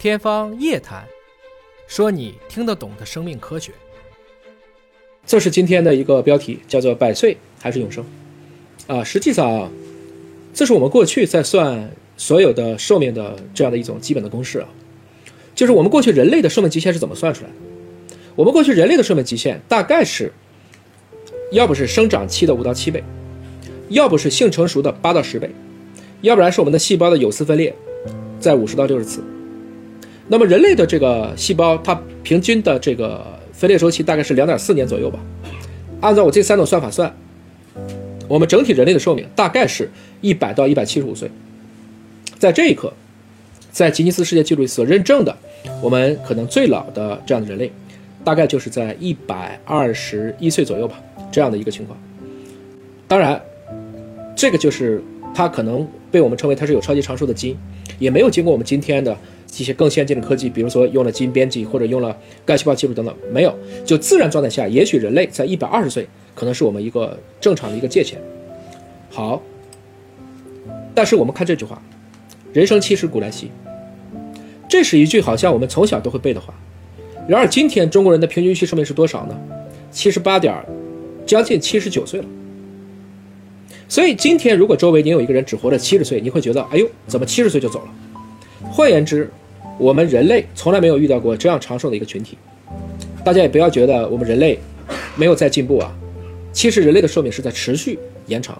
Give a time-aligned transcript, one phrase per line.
[0.00, 1.02] 天方夜谭，
[1.86, 3.70] 说你听得懂的生命科学。
[5.26, 8.02] 这是今天的一个标题，叫做“百岁还是永生”。
[8.88, 9.70] 啊，实际上啊，
[10.54, 14.68] 这是我们过去在算所有的寿命的这样的一种基本的公式啊。
[15.54, 18.16] 就是我们过去人类的寿命极限是怎么算出来的？
[18.34, 20.32] 我们过去人类的寿命极限大概是，
[21.52, 23.04] 要不是生长期的五到七倍，
[23.90, 25.50] 要不是性成熟的八到十倍，
[26.22, 27.76] 要不然是我们的细胞的有丝分裂
[28.40, 29.22] 在五十到六十次。
[30.32, 33.20] 那么人类的这个细胞，它平均的这个
[33.52, 35.18] 分裂周期大概是两点四年左右吧。
[36.00, 37.12] 按照我这三种算法算，
[38.28, 39.90] 我们整体人类的寿命大概是
[40.20, 41.28] 一百到一百七十五岁。
[42.38, 42.92] 在这一刻，
[43.72, 45.36] 在吉尼斯世界纪录所认证的，
[45.82, 47.72] 我们可能最老的这样的人类，
[48.22, 51.02] 大概就是在一百二十一岁左右吧，
[51.32, 51.98] 这样的一个情况。
[53.08, 53.42] 当然，
[54.36, 55.02] 这个就是
[55.34, 57.56] 它可能被我们称为它是有超级长寿的基因，
[58.00, 59.16] 也没有经过我们今天的。
[59.58, 63.52] 一些更先进的科技，比如说用了基因编辑或者用了干细胞技术等等，没有，
[63.84, 68.16] 就自然状态下，也许人类在一百二十岁可能是我们一个正常的一个界限。
[69.10, 69.42] 好，
[70.94, 71.82] 但是我们看这句话
[72.54, 73.50] ，“人生七十古来稀”，
[74.70, 76.54] 这是一句好像我们从小都会背的话。
[77.26, 79.36] 然而今天中国人的平均预期寿命是多少呢？
[79.90, 80.64] 七十八点，
[81.26, 82.26] 将近七十九岁了。
[83.90, 87.88] 所以今天如果周围你有一个人只活了七十岁，你会觉得，哎呦，怎么七十岁就走了？
[88.70, 89.28] 换言之，
[89.78, 92.38] 我们人类从来没有遇到过这样长寿的一个群体。
[93.24, 94.56] 大家也不要觉得我们人类
[95.16, 95.92] 没有在进步啊，
[96.52, 98.56] 其实人类的寿命是在持续延长。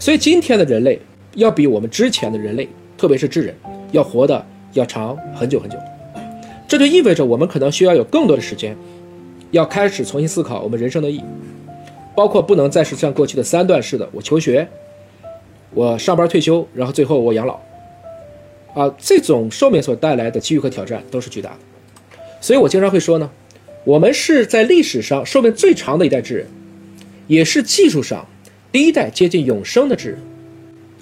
[0.00, 0.98] 所以今天的人类
[1.36, 2.68] 要比我们之前的人类，
[2.98, 3.54] 特别是智人，
[3.92, 5.78] 要活得要长很久很久。
[6.66, 8.76] 这就意味着我们可能需要有更多的时间，
[9.52, 11.22] 要开始重新思考我们人生的意义，
[12.14, 14.68] 包括不能再是像过去的三段式的：我求学，
[15.74, 17.58] 我上班退休，然后最后我养老。
[18.74, 21.56] 啊，这种寿命所带来的机遇和挑战都是巨大的，
[22.40, 23.30] 所以我经常会说呢，
[23.84, 26.46] 我们是在历史上寿命最长的一代智人，
[27.26, 28.26] 也是技术上
[28.72, 30.18] 第一代接近永生的智人。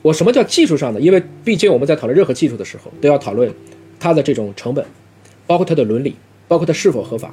[0.02, 1.00] 我什么叫技术上的？
[1.00, 3.54] 因为毕竟我们在讨论任何技术的时候，都要讨论
[4.00, 4.84] 它的这种成本，
[5.46, 6.16] 包括它的伦理，
[6.48, 7.32] 包括它是否合法。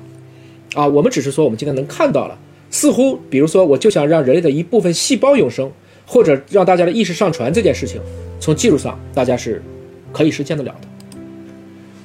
[0.75, 2.37] 啊，我们只是说我们今天能看到了，
[2.69, 5.71] 似乎比如说我就想让人类的一部分细胞永生，
[6.05, 8.01] 或者让大家的意识上传这件事情，
[8.39, 9.61] 从技术上大家是。
[10.13, 10.87] 可以实现得了的。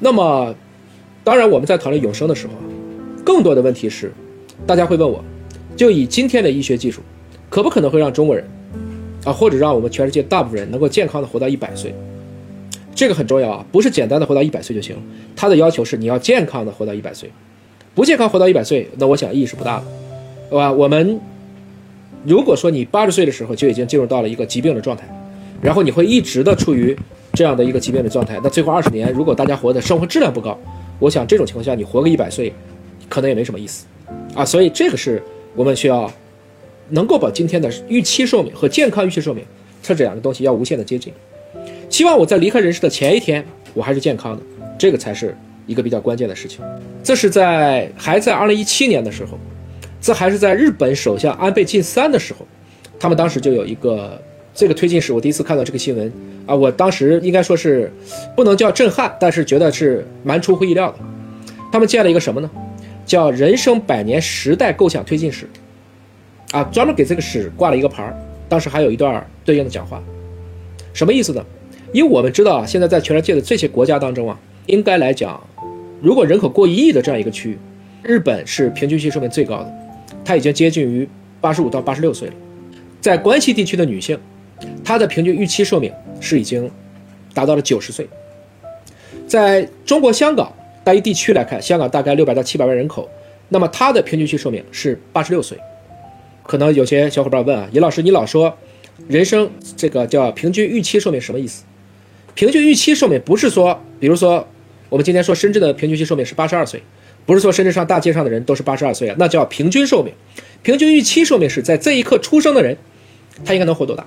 [0.01, 0.55] 那么，
[1.23, 2.53] 当然我们在讨论永生的时候，
[3.25, 4.13] 更多的问题是，
[4.67, 5.25] 大家会问我，
[5.77, 7.01] 就以今天的医学技术，
[7.49, 8.45] 可不可能会让中国人，
[9.25, 11.95] 啊，或者让我们全世界大部分人能够健康的活到一百岁？
[12.95, 14.97] 这个很重要啊，不是简单的活到一百岁就行。
[15.35, 17.31] 他的要求是你要健康的活到一百岁，
[17.95, 19.85] 不健康活到一百岁，那我想意义是不大的，
[20.59, 20.73] 吧？
[20.73, 21.21] 我们
[22.25, 25.05] 如果说你八十岁的时候就已经进入到了一个疾病的状态，
[25.61, 26.97] 然后你会一直的处于。
[27.35, 30.55] 这样的一个疾病的状态，那最后二十年，如果大家活的生活质量不高，
[30.99, 32.53] 我想这种情况下，你活个一百岁，
[33.09, 33.87] 可能也没什么意思，
[34.35, 35.23] 啊，所以这个是
[35.55, 36.13] 我们需要
[36.91, 39.43] 能够把今天的预期寿命和健康预期寿命，
[39.83, 41.11] 这两个东西要无限的接近。
[41.89, 43.43] 希望我在离开人世的前一天，
[43.73, 44.43] 我还是健康的，
[44.79, 45.35] 这个才是
[45.67, 46.61] 一个比较关键的事情。
[47.03, 49.39] 这是在还在二零一七年的时候，
[50.03, 52.45] 这还是在日本首相安倍晋三的时候，
[52.99, 54.21] 他们当时就有一个
[54.53, 56.13] 这个推进史，我第一次看到这个新闻。
[56.45, 57.89] 啊，我当时应该说是
[58.35, 60.99] 不能叫震撼，但是觉得是蛮出乎意料的。
[61.71, 62.51] 他们建了一个什么呢？
[63.07, 65.49] 叫“人生百年时代构想推进史”，
[66.51, 68.17] 啊，专门给这个史挂了一个牌儿。
[68.49, 70.03] 当时还有一段对应的讲话，
[70.93, 71.45] 什么意思呢？
[71.93, 74.37] 因为我们知道啊，现在在全世界的这些国家当中啊，
[74.67, 75.41] 应该来讲，
[76.01, 77.59] 如果人口过一亿的这样一个区域，
[78.03, 79.73] 日本是平均期寿命最高的，
[80.25, 81.09] 她已经接近于
[81.41, 82.35] 八十五到八十六岁了。
[83.01, 84.19] 在关西地区的女性。
[84.85, 86.71] 她的平均预期寿命是已经
[87.35, 88.09] 达到了九十岁。
[89.27, 90.53] 在中国香港
[90.85, 93.09] 单一地区来看，香港大概六百到七百万人口，
[93.49, 95.59] 那么它的平均期寿命是八十六岁。
[96.45, 98.57] 可能有些小伙伴问啊，尹老师，你老说
[99.09, 101.65] 人生这个叫平均预期寿命什么意思？
[102.35, 104.47] 平均预期寿命不是说，比如说
[104.93, 106.83] 我们今天说深圳的平均期寿命是八十二岁，
[107.25, 110.13] 不是说深圳上大街上的人都是八十二岁啊，那叫平均寿命。
[110.63, 112.77] 平均预期寿命是在这一刻出生的人，
[113.43, 114.07] 他应该能活多大？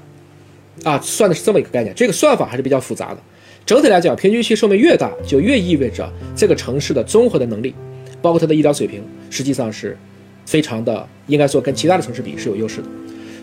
[0.84, 3.18] 啊，算的是这么一个概念，这个算法还是比较复杂的。
[3.66, 7.74] 整体来讲，平均期寿命越大，就越意味着这个城市的综合的能力，
[8.22, 9.02] 包括它的医疗水平，
[9.32, 9.98] 实际上是
[10.46, 12.88] 非常的，应该说跟其他的城市比是有优势的。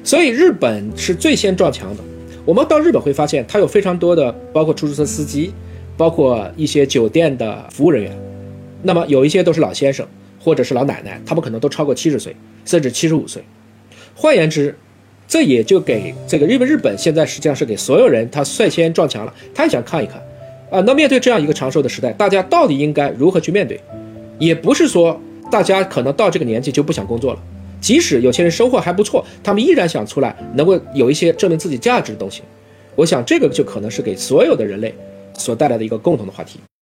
[0.05, 2.05] 所以日本是最先撞墙的。
[2.45, 5.53] 我们到日本会发现，它有非常多的，包括出租车司机，
[5.97, 8.17] 包括一些酒店的服务人员。
[8.83, 10.07] 那么有一些都是老先生
[10.41, 12.35] 或者是老奶奶他们可能都超过七十岁
[12.65, 13.43] 甚至七十五岁。
[14.15, 14.77] 换言之
[15.29, 20.21] 这也就给这个日本日本现在实际上是给所有人他率先撞墙了他也想看一看。
[20.71, 23.81] 啊那面对这样一个长寿的时代大家到底应该如何去面对？
[24.39, 27.41] 也不是说大家可能到这个年纪就不想工作了
[27.81, 32.43] 即使有些人收获还不错他们依然想出来能够有一些证明自己价值的东西。
[32.97, 34.95] 我想这个就可能是给所有的人类
[35.37, 36.61] 所带来的一个共同的话题。